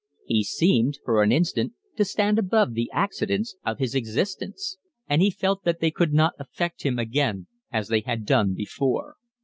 He 0.25 0.43
seemed 0.43 0.97
for 1.05 1.21
an 1.21 1.31
instant 1.31 1.73
to 1.95 2.03
stand 2.03 2.39
above 2.39 2.73
the 2.73 2.89
accidents 2.91 3.55
of 3.63 3.77
his 3.77 3.93
existence, 3.93 4.79
and 5.07 5.21
he 5.21 5.29
felt 5.29 5.63
that 5.63 5.79
they 5.79 5.91
could 5.91 6.11
not 6.11 6.33
affect 6.39 6.81
him 6.81 6.97
again 6.97 7.45
as 7.71 7.89
they 7.89 7.99
had 8.01 8.25
done 8.25 8.55
before. 8.55 9.17